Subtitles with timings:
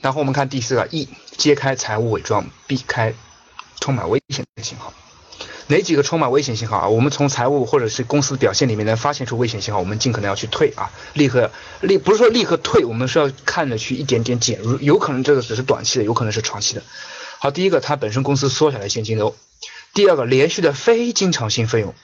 [0.00, 3.14] 然后我们看第四个，E 揭开财务伪装，避开
[3.80, 4.92] 充满危险的信号。
[5.66, 6.88] 哪几个充满危险信号啊？
[6.88, 11.50] 我们从财务或者是公司表现里面能发现出危险信号，我们尽可能要去退啊，立刻
[11.82, 16.82] 立不是说立刻退，我们是要看着去一点点减入，有可能这个只是短期的，有可能是长期的。
[17.38, 19.34] 好，第一个，它本身公司缩小了现金流；
[19.92, 21.94] 第二个，连续的非经常性费用，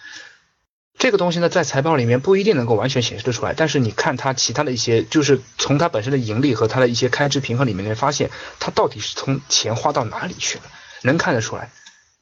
[1.05, 10.64] 这个东西呢，在财报里面不一定能够完全显示的出来，但是你看它其他的一些，就是从它本身的盈利和它的一些开支平衡里面，能发现它到底是从钱花到哪里去了，
[11.03, 11.71] 能看得出来。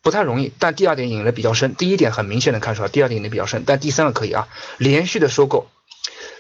[0.02, 1.76] 不太容易，但第二点引的比较深。
[1.76, 4.48] 第一点很明显能看出来，第二点引的比较深，但第三个可以啊。
[4.78, 5.68] 连续的收购，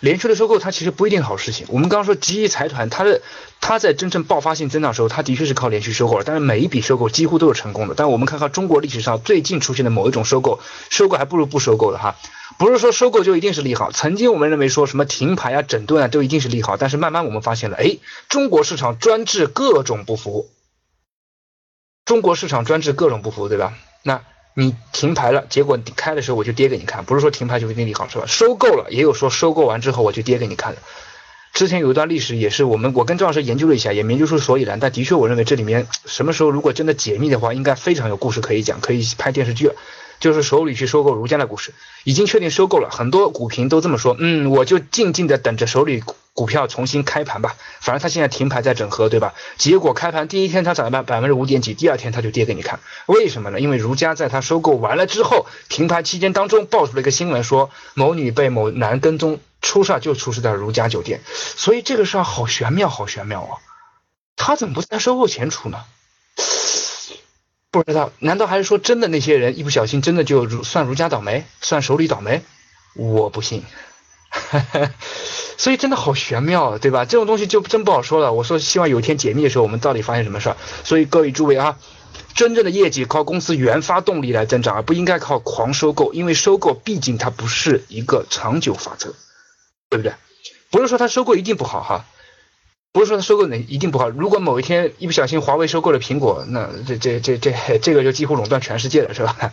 [0.02, 1.64] 连续的收购，它其实不一定好事情。
[1.68, 3.22] 我们刚刚说吉益财团，它的
[3.60, 7.94] 它在真正爆发性增长的时候，它的确是靠连续收购了，但是每一笔收购几乎都是成功的。
[7.96, 10.58] 但我们看看中国历史上最近出现的某一种收购，
[10.90, 12.16] 收购还不如不收购的哈。
[12.58, 20.50] 不是说收购就一定是利好，曾经我们认为说什么停牌啊、整顿啊都一定是利好，但是慢慢我们发现了，哎，中国市场专治各种不服。
[22.04, 23.74] 中国市场专治各种不服，对吧？
[24.02, 28.24] 那你停牌了，结果你开的时候我就跌给你看，不是说停牌就一定利好，是吧？
[28.26, 30.82] 收购了也有说收购完之后我就跌给你看的。
[31.54, 34.80] 之前有一段历史也是我们我跟赵老师研究了一下，也研究出所以然。
[34.80, 39.70] 但的确我认为这里面什么时候如果真的解密的话，应该非常有故事可以讲，可以拍电视剧。
[40.22, 44.16] 就是手里去收购如家的股市，已经确定收购了，很多股评都这么说。
[44.18, 46.02] 嗯，我就静静的等着手里。
[46.34, 49.34] 股票重新开盘吧，反正它现在停牌在整合，对吧？
[49.58, 53.60] 结果开盘第一天它涨了百百分之五点几，第二天它就跌给你看，为什么呢？
[53.60, 63.60] 因为如家在它收购完了之后，停牌期间当中爆出了一个新闻，说某女被某男跟踪，出事就出事在如家酒店，所以这个事儿好玄妙，好玄妙啊！
[64.34, 65.80] 他怎么不在收购前出呢？
[67.72, 72.42] 不知道，难道还是说真的那些人一不小心真的就如算如家倒霉，算手里倒霉？
[72.94, 73.64] 我不信。
[75.56, 77.06] 所以真的好玄妙，对吧？
[77.06, 78.32] 这种东西就真不好说了。
[78.34, 80.56] 我说希望有一天解密的时候，我们到底发现什么事儿？
[80.84, 81.78] 所以各位诸位啊，
[82.34, 89.14] 真正的业绩靠公司原发动力来增长，而不应该靠狂收购，因为收购毕竟它不是一个长久法则，
[89.88, 90.12] 对不对？
[90.70, 92.04] 不是说它收购一定不好哈，
[92.92, 94.10] 不是说它收购哪一定不好。
[94.10, 99.52] 如果某一天一不小心华为收购了苹果，那这这这这这个就几乎垄断全世界了，是吧？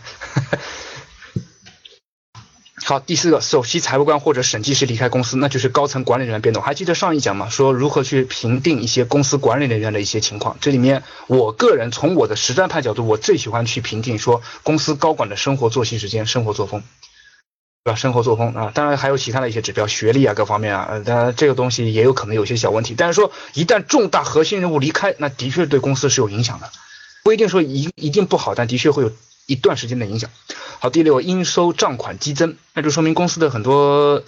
[2.82, 6.60] 好，第四个，首席财务官或者审计师离开公司，那就是高层管理人员变动。
[6.60, 7.48] 还记得上一讲吗？
[7.48, 10.56] 说如何去评定一些公司管理人员的一些情况。
[10.60, 16.82] 这里面，我个人从我的实战派角度，我最喜欢去评定说公司高管的生活作息时间、生活作风，
[17.94, 22.94] 生活作风啊，当然还有其他的一些指标，学历啊，各方面啊，呃，当然这个东西也有可能有些小问题。
[22.96, 26.70] 但是说一旦重大核心人物离开，那的确对公司是有影响的，
[27.22, 29.12] 不一定说一一定不好，但的确会有
[29.46, 30.30] 一段时间的影响。
[30.78, 34.22] 好，第六，应收账款激增，那就说明公司的很多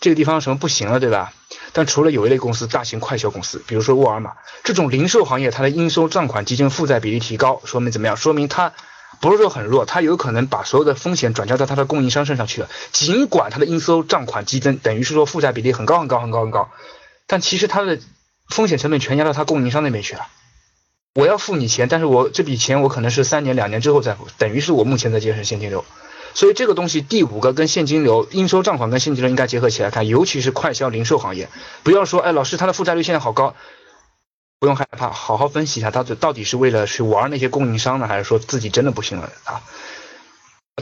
[0.00, 1.32] 这个地方什么不行了，对吧？
[1.72, 4.32] 但除了有一类公司，大型快销公司，比如说沃尔玛
[4.62, 8.16] 这种零售行业，它的应收账款激增负债比例提高，说明怎么样？
[8.16, 8.72] 说明它
[9.20, 12.68] 不是说很弱，它有可能把所有的风险转交到它的供应商身上去了。
[12.92, 16.70] 尽管它的应收账款激增，等于是说负债比例很高很高很高很高，
[17.26, 17.98] 但其实它的
[18.48, 20.26] 风险成本全压到它供应商那边去了。
[21.14, 25.84] 我要付你钱，但是我这笔钱我可能是三年两年之后再付，等于是我目前在节省现金流，
[26.34, 31.48] 所以这个东西第五个跟现金流、应收账款跟现金流应该结合起来看，尤其是快销零售行业，
[31.84, 33.54] 不要说哎老师他的负债率现在好高，
[34.64, 39.60] 不用害怕，好好分析一下他到底是为了去玩那些供应商呢，还是说自己真的不行了啊？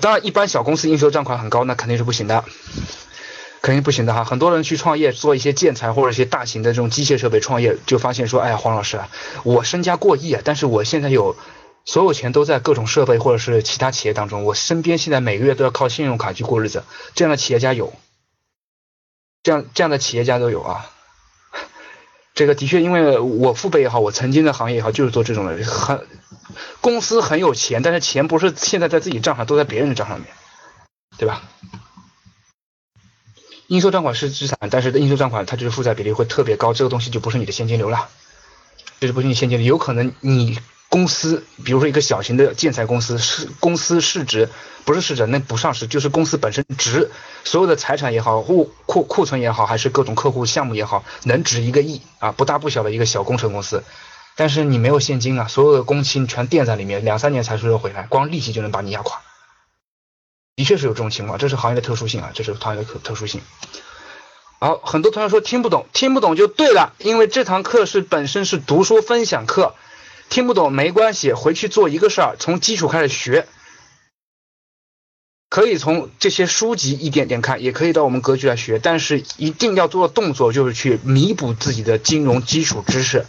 [0.01, 2.45] 当然，一般小公司应收账款很高，那肯定是不行的。
[3.61, 9.09] 肯定不行的哈，很多人去创业做一些建材或者一些大型的这种机械设备创业，就发现说，哎呀，黄老师啊，
[9.43, 11.35] 我身家过亿啊，但是我现在有
[11.85, 16.85] 所有钱都在各种设备或者是其他企业当中，我身边现在每个月都要靠信用卡去过日子，
[17.17, 17.93] 这样的企业家有，
[19.43, 20.92] 这样这样的企业家都有啊，
[22.35, 26.07] 这个的确，因为我父辈也好，我曾经的行业也好，就是做这种的，很
[26.81, 30.29] 公司很有钱，但是钱不是现在在自己账上，都在别人的账上面，
[31.19, 31.43] 对吧？
[33.69, 38.09] 应收账款是资产，但是应收账款它就是负债比例会特别高，这个东西就不是你的现金流了，
[39.01, 39.67] 就是不是你现金流？
[39.67, 40.59] 有可能你
[40.93, 44.51] 公司，比如说一个小型的建材公司，市公司市值
[44.85, 47.11] 不是市值，那不上市，就是公司本身值，
[47.45, 53.85] 所有的财产也好，库库库存也好，还是各种客户项目也好，能值一个亿啊，不大不小的一个小工程公司，
[54.37, 59.23] 但是你没有现金啊，所有的工期全垫在里面，两三年才收得回来，光利息就能把你压垮。
[60.57, 63.41] 的确是有这种情况，这是行业的特殊性啊，这是行业的特殊性。
[64.61, 69.75] 好，很多同学说听不懂，听不懂就对了，因为这堂课是本身是读书分享课，
[70.33, 73.47] 听不懂没关系，回去做一个事儿，从基础开始学，
[75.51, 83.27] 可以从这些书籍一点点看，也可以到我们格局来学，但是一定要做的动作就是去弥补自己的金融基础知识。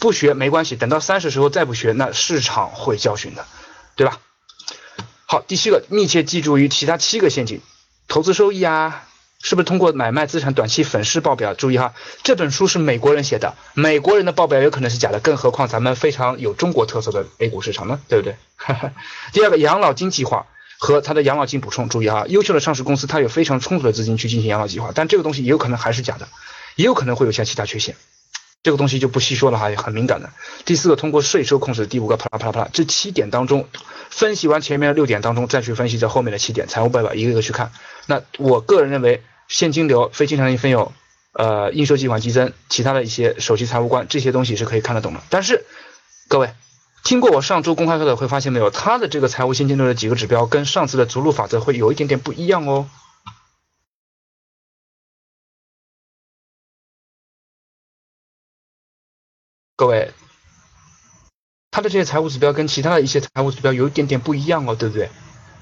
[0.00, 3.46] 不学没关系，等到三十时候再不学，那市场会教训的，
[3.94, 4.18] 对吧？
[5.26, 7.60] 好，第七个，密切记住于其他七个陷阱，
[8.08, 9.06] 投资收益啊。
[9.42, 11.52] 是不是通过买卖资产短期粉饰报表？
[11.52, 18.36] 注意哈，这本书是美国人写的，美国人的报表有可能是假的，更何况咱们非常有中国特色的 A 股市场呢，对不对？
[19.34, 20.46] 第二个，养老金计划
[20.78, 26.28] 和它的养老金补充，注意哈，优秀的上市公司它有非常充足的资金去进行养老计划，但这个东西也有可能还是假的，
[26.76, 27.96] 也有可能会有些其他缺陷，
[28.62, 30.30] 这个东西就不细说了哈，也很敏感的。
[30.64, 31.88] 第四个，通过税收控制。
[31.88, 33.68] 第五个，啪啦啪啦啪啦，这七点当中，
[34.08, 37.72] 分析完前面的六点当中，再去分析这后面的七点，财务报表一个一个去看。
[38.06, 39.20] 那我个人认为。
[39.52, 40.94] 现金流、非经常性费用，
[41.32, 45.20] 呃，应收计款激增，其他的一些首席财务官这些东西是可以看得懂的。
[45.28, 45.66] 但是，
[46.28, 46.54] 各位
[47.04, 52.88] 听过我上周公开课的会发现没有，他的这个财务现金流的几个指标跟上次的逐鹿法则会有一点点不一样哦。
[59.76, 60.12] 各位，
[61.70, 65.10] 他的这些财务指标跟其他的一些财务指标有一点点不一样哦，对不对？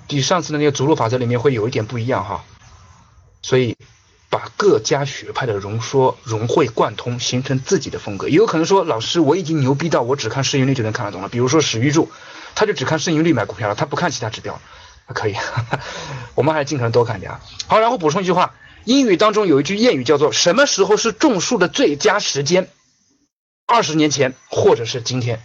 [0.07, 2.45] 比上次的那个逐鹿法则里面会有一点不一样哈。
[3.43, 3.77] 所以，
[4.29, 8.29] 把各家学派的融说融会贯通，形成自己的风格。
[8.29, 11.29] 也有可能说，老师我已经牛逼到我只看市盈率就能看得懂了。
[11.29, 12.11] 比如说史玉柱，
[12.55, 14.61] 他就只看市盈率买股票了，他不看其他指标。
[15.13, 15.35] 可以，
[16.37, 17.41] 我们还是尽可能多看点啊。
[17.67, 18.55] 好，然后补充一句话，
[18.85, 22.69] 英语当中有一句谚语叫做“什么时候是种树的最佳时间？
[23.67, 25.43] 二十年前或者是今天。”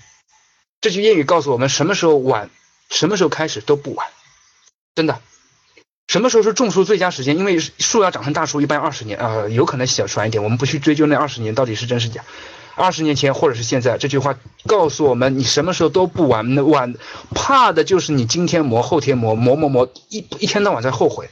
[0.81, 2.51] 这句谚语告诉我们，什么时候晚，
[2.91, 4.07] 什么时候开始都不晚，
[4.93, 5.19] 真的。
[6.07, 7.37] 什么时候是种树最佳时间？
[7.37, 10.43] 因为树要长成大树，一般二十年啊，有可能小短一点。
[10.43, 12.23] 我们不去追究那二十年到底是真是假。
[12.75, 14.37] 二十年前或者是现在，这句话
[14.67, 16.55] 告诉我们，你什么时候都不晚。
[16.67, 16.93] 晚
[17.33, 21.29] 怕的就是你今天磨，后天磨，磨磨磨，一一天到晚在后悔。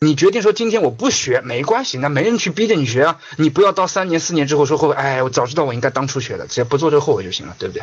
[0.00, 3.20] 你决定说今天我不学没关系，那没人去逼着你学啊。
[3.36, 7.82] 你不要到三年四年之后说后悔，哎，我早知道我应该当初学的，只要不做这个后悔就行了，对不对？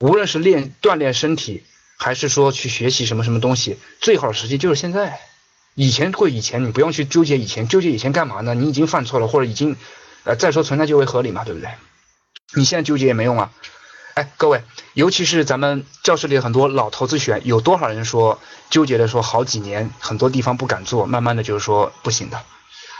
[0.00, 1.62] 无论是练锻炼身体，
[1.96, 5.20] 还是说去学习什么什么东西，最好的时机就是现在。
[5.80, 8.52] 以前过以前，你不用去纠结以前，纠结以前干嘛呢？
[8.52, 9.76] 你已经犯错了，或者已经，
[10.24, 11.70] 呃，再说存在就为合理嘛，对不对？
[12.56, 13.52] 你现在纠结也没用啊。
[14.14, 14.64] 哎，各位，
[14.94, 18.40] 尤其是咱们教室里很多老投资学员，有多少人说
[18.70, 22.44] 纠结的说好几年，很多地方不敢做，慢慢的就是说不行的。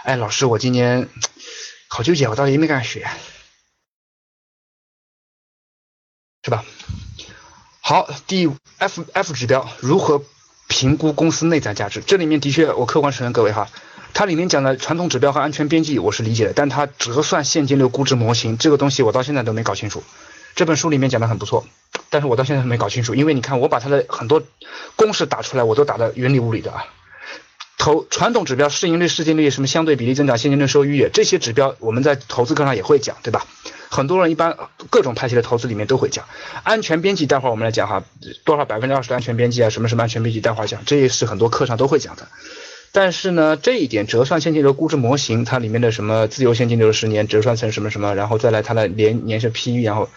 [0.04, 1.08] 哎，老师，我今年
[1.88, 3.08] 好纠结，我到底应该学，
[6.44, 6.64] 是吧？
[7.80, 10.22] 好，第 F F 指标如何？
[10.68, 13.68] 评估公司内在价值，这里面的确，我客观承认各位哈，
[14.14, 20.04] 它里面讲的传统指标和安全边际我是理解的，但它折算现金流估值模型这个东西我到现在都没搞清楚。
[20.54, 21.66] 这本书里面讲的很不错，
[22.10, 24.42] 但是我到现在还没搞清楚，因为你看我把它的很多
[24.94, 26.84] 公式打出来，我都打的云里雾里的啊。
[27.78, 33.46] 投传统指标市盈率、市净率什么相对比例增长、现金流收益率这些指标，我们在投资课上也会讲，对吧？
[33.90, 34.56] 很多人一般
[34.90, 36.26] 各种派系的投资里面都会讲
[36.62, 38.04] 安全边际，待会儿我们来讲哈，
[38.44, 42.28] 多少百分之二十的安全边际啊，什么什么安全边际，待会儿讲，这也是很多课上都会讲的。
[42.90, 50.08] 但是呢，这一点折算现金流估值模型，它里面的什么自由现金流十年折算成什么什么，然后再来它的年年是 PE，然后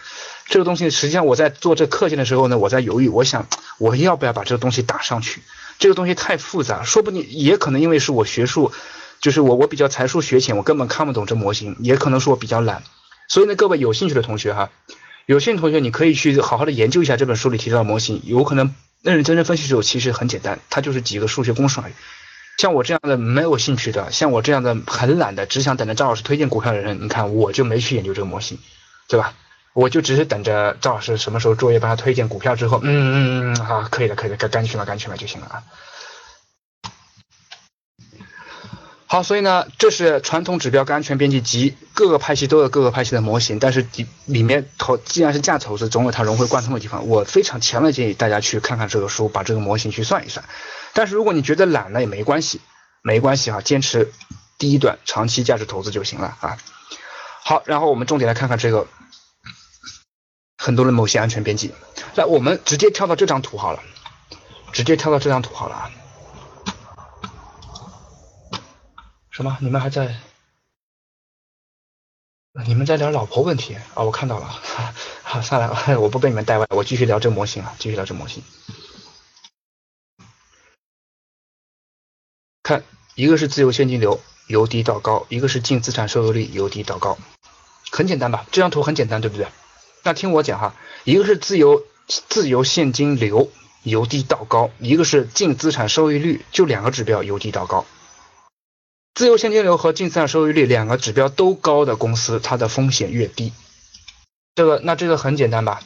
[0.46, 3.46] 这个东西实际上我在做这课件的时候呢，我在犹豫，我想
[3.78, 5.42] 我要不要把这个东西打上去？
[5.78, 8.72] 这个东西太复杂，说不定也可能因为是我学术，
[9.20, 12.82] 就是我我比较才疏学浅，我根本看不懂这模型，也可能是我比较懒。
[13.28, 14.70] 所以呢，各位有兴趣的同学哈，
[15.26, 21.92] 有兴趣同学你可以去好好的研究一下这本书里提到的模型，有可能认认真真分析之后，其实很简单，它就是几个数学公式而已。
[22.58, 28.58] 像我这样的没有兴趣的，像我这样的很懒的，只想等着赵老师推荐股票的人，你看我就没去研究这个模型，
[29.08, 29.34] 对吧？
[29.74, 35.62] 我就只是等着赵老师什么时候作业帮他推荐股票之后，嗯嗯嗯，好，可以了，可以了，赶赶紧去买，赶紧去买就行了啊。
[39.12, 47.06] 好，所以呢，这是传统指标跟安全边际及各个派系都有各个派系的模型，但是里里面投既然是价值投资，总有它融会贯通的地方。
[47.06, 50.46] 我非常强烈建议大家去看看这个书，把这个模型去算一算。
[50.94, 52.62] 但是如果你觉得懒了也没关系，
[53.02, 54.10] 没关系啊，坚持
[54.56, 56.56] 第一段长期价值投资就行了啊。
[57.44, 58.86] 好，然后我们重点来看看这个
[60.56, 61.74] 很多的某些安全边际。
[62.14, 63.82] 来，我们直接跳到这张图好了，
[64.72, 65.90] 直接跳到这张图好了啊。
[69.32, 69.56] 什么？
[69.62, 70.14] 你们还在？
[72.66, 74.02] 你们在聊老婆问题啊？
[74.02, 74.46] 我看到了。
[75.22, 78.42] 好，算了，我不被你们带歪，我继续聊这模型啊，继续聊这模型。
[82.62, 82.84] 看，
[83.14, 87.16] 一个是自由现金流由低到高，一个是净资产收益率由低到高，
[87.90, 88.44] 很简单吧？
[88.52, 89.48] 这张图很简单，对不对？
[90.02, 90.74] 那听我讲哈，
[91.04, 93.50] 一个是自由自由现金流
[93.82, 97.86] 由低到高，一个是净资产收益率，就两个指标由低到高。
[99.14, 103.52] 自由现金流和净资产收益率两个指标都高的公司，它的风险越低。
[104.54, 105.82] 这个那这个很简单吧？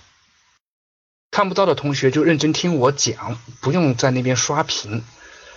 [1.32, 5.04] 看不到的同学就认真听我讲，不用在那边刷屏，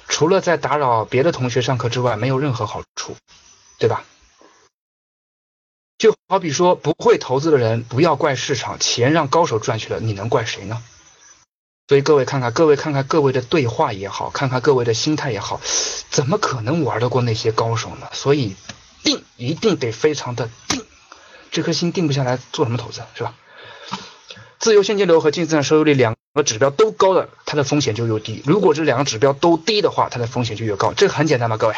[0.08, 3.16] 除了在打扰别的同学上课之外，没有任何好处，
[3.78, 4.04] 对吧？
[6.00, 10.82] 就好比说，不会投资的人不要怪市场，钱让高手赚去了，你能怪谁呢？
[11.90, 15.60] 所以各位看看，各位看看各位的对话也好，看看各位的心态也好，
[16.12, 18.08] 怎么可能玩得过那些高手呢？
[18.14, 18.56] 所以
[19.04, 20.86] 定一定得非常的定，
[21.50, 23.34] 这颗心定不下来，做什么投资是吧？
[24.60, 28.44] 自由现金流和净资产收益率两个指标都高的，它的风险就越低。
[28.46, 30.94] 如果这两个指标都低的话，它的风险就越高。
[30.94, 31.74] 这个很简单吧，各位？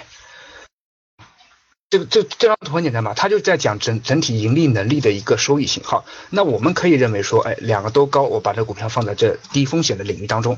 [1.91, 3.13] 这个这这张图很简单吧？
[3.13, 5.83] 它就在讲整整体盈利能力的一个收益性。
[5.83, 10.57] 好，那我们可以认为说，哎，两个都高，我把这股票放在这低风险的领域当中，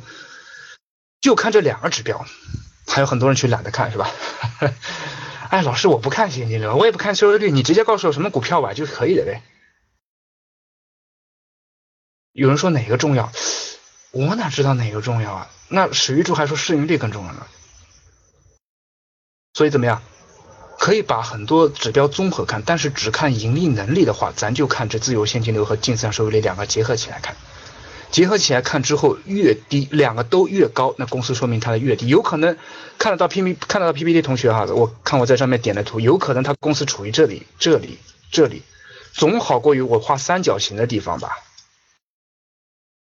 [1.20, 2.24] 就看这两个指标。
[2.86, 4.12] 还有很多人去懒得看，是吧？
[5.50, 9.42] 哎，老师，我不看现金流，我也不看收益率，你直接告诉我什么股票吧就可以了呗。
[12.32, 13.32] 有人说哪个重要？
[14.12, 15.50] 我哪知道哪个重要啊？
[15.68, 17.48] 那史玉柱还说市盈率更重要呢。
[19.56, 20.04] 所以怎么样？
[20.84, 27.38] 可以把很多指标综合看，但是只看盈利能力的话，咱就看这自由现金流和净资产收益率两个结合起来看。
[28.12, 32.10] 结合起来看之后，越低两个都越高，那公司说明它的越低。
[32.10, 32.58] 有可能
[33.00, 37.98] 看得到 P P 看得到 P P T 同学哈，我看我在上面点的图，有可能它公司处于这里、这里、
[38.30, 38.62] 这里，
[39.14, 41.30] 总好过于我画三角形的地方吧。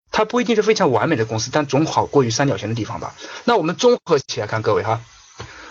[0.10, 3.13] 它不一定是非常完美的公司，但总好过于三角形的地方吧。
[3.44, 5.02] 那我们综合起来看，各位哈，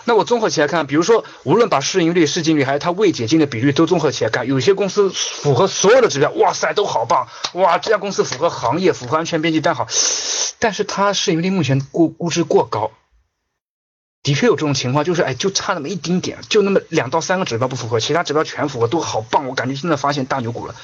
[0.05, 9.87] 那我综合起来看，比如说，无论把市盈率、市净率还是它未解禁的比率都综合起来看，有些公司符合所有的指标，哇塞，都好棒，哇，这家公司符合行业、符合安全边际但好，
[10.59, 12.91] 但是它市盈率目前估估值过高，
[14.23, 20.75] 的确有这种情况，就是哎，就差那么一丁点，就那么两到三个指标不符合，其他指标全符合，都好棒，我感觉真的发现大牛股了。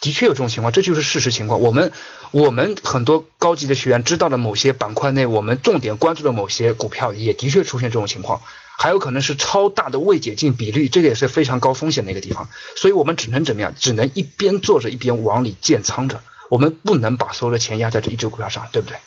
[0.00, 1.60] 的确有这种情况，这就是事实情况。
[1.60, 1.92] 我们
[2.30, 8.40] 我们很多高级的学员知道的某些板块内，我们重点关注的某些股票，也的确出现这种情况。
[8.80, 12.48] 还有可能是超大的未解禁比率，这个也是非常高风险的一个地方。
[12.76, 13.74] 所以我们只能怎么样？
[13.76, 16.22] 只能一边做着，一边往里建仓着。
[16.48, 18.98] 我们不能把所有的钱压在这一只股票上，对不对？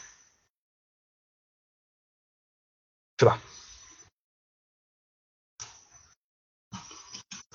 [3.18, 3.40] 是吧？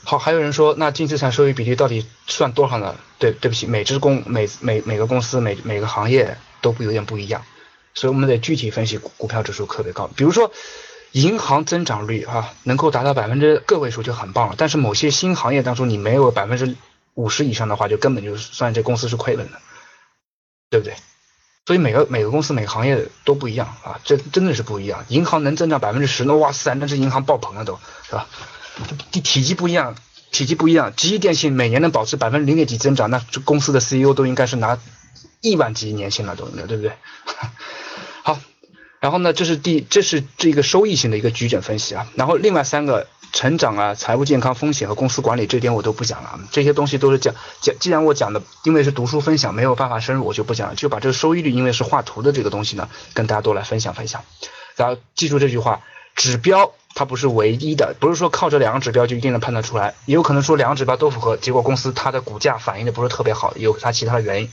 [0.09, 2.95] 好，还有人说，那净资产收益比例到底算多少呢？
[3.19, 7.43] 对，对不起，每只公每每每个公司每每个行业都不有点不一样，
[7.93, 10.09] 所以我们得具体分析股票指数特别高。
[10.17, 10.53] 比如说，
[11.11, 16.77] 银行增长率啊能够达到百分之个位数就很棒了，但是某些新行业当中你没有百分之
[17.15, 19.59] 五十以上的话，就根本就算这公司是亏本的，
[20.71, 20.95] 对不对？
[21.67, 25.05] 所以每个每个公司每个行业都不一样啊，这真的是不一样。
[25.09, 28.29] 银行能增长百分之十，那哇塞，那是银行爆棚了都是吧？
[29.11, 29.95] 体体积不一样，
[30.31, 30.93] 体积不一样。
[30.97, 34.79] 吉利电信每年能保持百分之零点几增长，那这公司的 CEO 都应该是拿
[35.41, 36.93] 亿万级年薪了，都应该对不对？
[38.23, 38.39] 好，
[39.01, 42.07] 然后呢，这是第这是这个收益性的一个矩阵分析啊。
[42.15, 47.75] 然后另外三个成长啊、财务健康、风险和公司管理这点我都不讲了，这些东西都是讲讲。
[47.79, 54.23] 既然我讲的，因为是读书分享，没有办法深入，我就不讲了，就把这个收益率，因为是画图的这个东西呢，跟大家都来分享分享。
[54.75, 55.81] 然后记住这句话，
[56.15, 56.73] 指标。
[56.99, 64.51] 它不是唯一的，不是说靠这两个指标就一定能判断出来，也有可能说两个指标都符合，结果公司它的股价反应的不是特别好，有它其他的原因，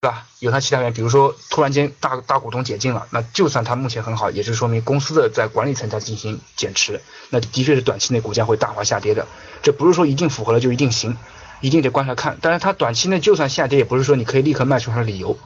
[0.00, 0.24] 对吧？
[0.38, 9.26] 有它其他原因，比如说突然间大大股东解禁了，那就算它目前很好，也是说明公司的在管理层在进行减持，那的确是短期内股价会大幅下跌的，
[9.62, 11.18] 这不是说一定符合了就一定行，
[11.60, 15.38] 一定得观察看，但是它短期内就算下跌，也不是说你可以立刻卖出它的理由。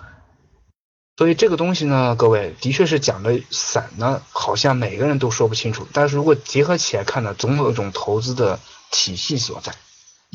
[1.22, 5.86] 所以这个东西呢，各位的确是讲的散呢，好像每个人都说不清楚。
[5.92, 8.58] 但是如果结合起来看呢，总有一种投资的
[8.90, 9.72] 体系所在，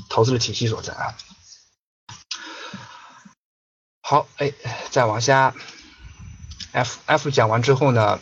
[0.07, 1.13] 投资的体系所在啊。
[4.01, 4.53] 好，哎，
[4.89, 5.53] 再往下
[6.71, 8.21] ，F F 讲完之后呢，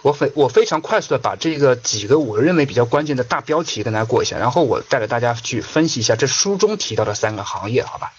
[0.00, 8.14] 我非我非常快速的把这个几个我认为比较关键的大标题跟大家过一下，然后我带着大家去分析一下这书中提到的三个行业，好吧？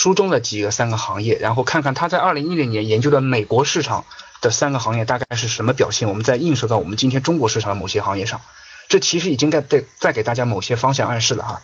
[0.00, 4.06] 书中的几个三个行业，然后看看他在二零一零年研究的美国市场
[4.40, 8.40] 的三个行业大概是什么表现，我们再映射到我们今天中国市场的某些行业上，
[8.88, 11.60] 这其实已经在在在给大家某些方向暗示了哈。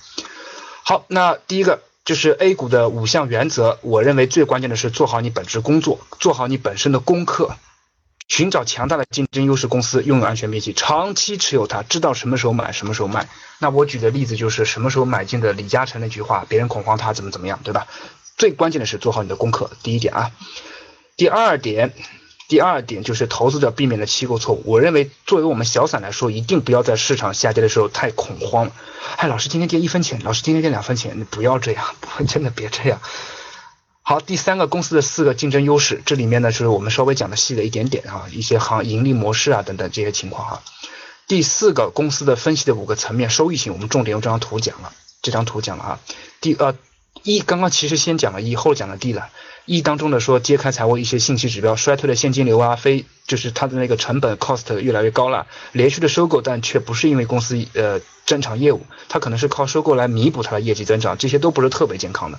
[0.84, 7.56] 好，那第一个就是 A 股的五项原则，我认为最关键的是做好你本职工作，做好你本身的功课，
[8.28, 13.30] 寻找强大的竞争优势公司，拥有安全边际，长期持有它，知道什么时候买，什么时候卖。
[13.58, 17.86] 那我举的例子就是什么时候买进的李嘉诚那句话，别人恐慌他怎么怎么样，对吧？
[18.36, 20.30] 最关键的是做好你的功课，第一点啊。
[21.16, 21.94] 第二点，
[22.48, 24.62] 第二点就是投资者避免的期购错误。
[24.66, 28.72] 我认为作为我们小散来说，一定不要在市场下跌的时候太恐慌了。
[29.16, 31.94] 哎，老师今天跌一分钱，老师今天跌两分钱，你不要这样，
[32.28, 33.00] 真的别这样。
[34.02, 40.62] 好，第三个公司的四个竞争优势，这里面呢是我们稍微讲的细了一点点啊，一些行盈利模式啊等等这些情况哈。
[41.26, 46.00] 第四个公司的分析的五个层面，收益性，我们重点用这张图讲了，这张图讲了啊。
[46.40, 46.76] 第呃
[47.26, 49.30] 一，刚刚其实先讲了一，后讲了 D 了。
[49.64, 62.38] 一当中的说揭开财务一些信息指标，衰退的现金流啊，非就是它的那个成本 cost 越来越高了，连续的收购，但却不是因为公司呃正常业务，它可能是靠收购来弥补它的业绩增长，这些都不是特别健康的。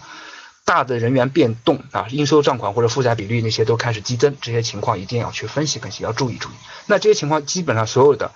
[0.63, 6.53] 大的人员变动啊，应收账款或者负债比率那些都开始激增，这些情况一定要去分析分析，要注意注意。
[6.85, 8.31] 那这些情况基本上所有的。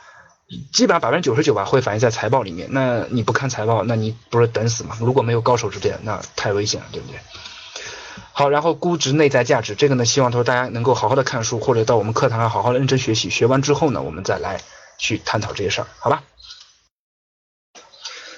[0.71, 2.67] 基本上百分之九十九吧会反映在财报里面。
[2.71, 4.97] 那你不看财报，那你不是等死吗？
[4.99, 7.19] 如果没有高手指点，那太危险了，对不对？
[8.33, 13.29] 好，然后估值内在价值，这个呢，希望说大家能够好好的看书，或者到我们课堂上好好的认真学习。
[13.29, 14.61] 学完之后呢，我们再来
[14.97, 16.23] 去探讨这些事儿，好吧？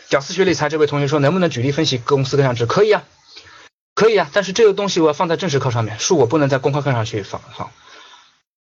[0.10, 2.66] 屌丝学理财这位同学说，能不能举例分析公司各项值？
[2.68, 3.04] 可以啊，
[3.96, 7.72] 可以啊，但是这个东西我要放在正式课上面，书我不能在公开课上去放放。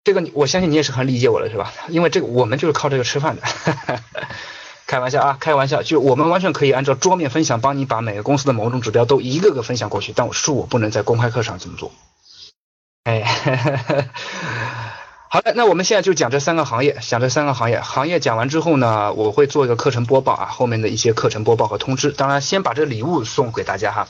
[0.06, 1.74] 这个我相信你也是很理解我的，是吧？
[1.90, 3.42] 因为这个我们就是靠这个吃饭的，
[4.86, 11.92] 开玩笑啊，开玩笑，就我们完全可以按照桌面分享，帮你把每个公司的某种指标都一个个分享过去，但我恕我不能在公开课上这么做。
[13.04, 13.24] 哎，
[15.28, 24.08] 好的，那我们现在就讲这三个行业，讲这三个行业，行业讲完之后呢，我会做一个课程播报啊，后面的一些课程播报和通知，当然先把这礼物送给大家哈。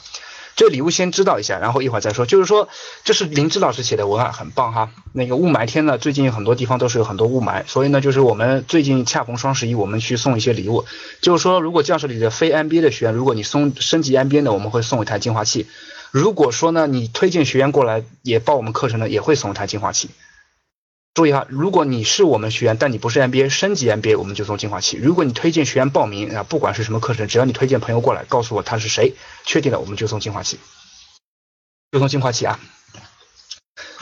[0.56, 2.24] 这礼物先知道一下，然后一会儿再说。
[2.24, 2.68] 就是说，
[3.04, 4.90] 这是林芝老师写的文案，很棒哈。
[5.12, 10.86] 那个雾霾天呢，最近很多地方都是有很多雾霾，所以呢，就是我们最近恰逢双十一，我们去送一些礼物。
[11.20, 15.66] 就是说，如果教室里的非 NBA 的学员，如果你送升级 NBA 的，我们会送一台净化器。
[16.10, 20.08] 如果说呢，你推荐学员过来也报我们课程呢，也会送一台净化器。
[21.16, 24.98] 注意哈，如果你是我们学员，但你不是 MBA 升级 MBA，我们就送净化器。
[24.98, 30.58] 如果你推荐学员报名啊，不管是什么课程，只要你推荐朋友过来，告诉我他是谁，确定了我们就送净化器，
[31.90, 32.60] 就送净化器啊。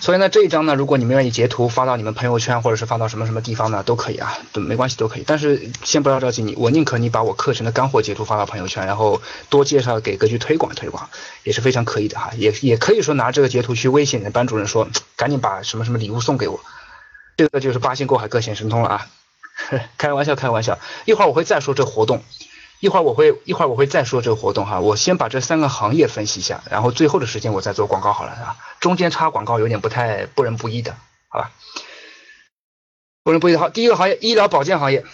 [0.01, 5.25] 所以呢，这一张呢，如果你们愿意截图发到你们朋友圈，或者是发到什么什么地方呢，都可以啊，都没关系，都可以。
[5.25, 11.09] 但是先不要着急，你我宁可你把我课程的干货截图发到朋友圈，然后多介绍给格局推广推广，
[11.45, 12.33] 也是非常可以的哈。
[12.37, 16.59] 也也可以说拿这个截图去威胁你的班主任说，赶紧把什么什么礼物送给我。
[17.37, 19.11] 这个就是八仙过海各显神通了啊！
[19.99, 20.79] 开玩笑，开玩笑。
[21.05, 22.23] 一会儿我会再说这活动，
[22.81, 24.81] 一会儿我会一会儿我会再说这个活动哈。
[24.81, 28.57] 我先把这三个行业分析一下，然后最后的时间我再做广告好了啊。
[28.81, 30.97] 中间插广告有点不太不仁不义的，
[31.29, 31.51] 好吧？
[33.23, 33.69] 不仁不义的好。
[33.69, 35.05] 第一个行业，医疗保健行业，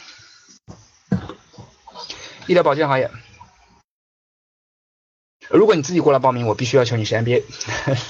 [2.46, 3.10] 医疗保健行业。
[5.48, 7.44] 如果你自己过来报名，我必须要求你是 MBA，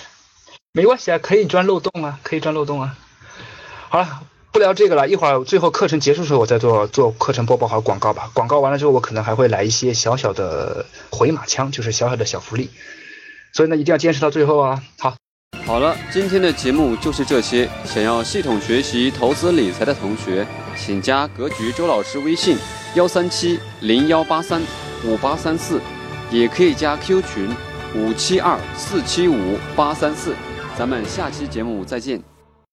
[0.73, 2.97] 没关系啊，可以钻漏洞啊，可以钻漏洞啊。
[3.93, 4.23] 好了，
[4.53, 5.09] 不聊这个了。
[5.09, 8.31] 一会儿最后课程结束的时候，我再做做课程播报和广告吧。
[8.33, 12.71] 广告完了之后，我可能还会来一些小小的回马枪，就是小小的小福利。
[13.53, 14.81] 所以呢，一定要坚持到最后啊！
[14.97, 15.17] 好，
[15.67, 17.69] 好了，今天的节目就是这些。
[17.85, 22.57] 想要系统学习投资理财的同学，请加格局周老师微信：
[22.95, 24.63] 幺三七零幺八三
[25.05, 25.81] 五八三四，
[26.31, 27.53] 也可以加 Q 群：
[27.97, 30.37] 五七二四七五八三四。
[30.79, 32.30] 咱们下期节目再见。